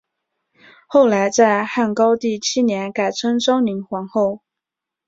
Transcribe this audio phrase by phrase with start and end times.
[0.87, 4.41] 后来在汉高帝七年改称昭灵皇后。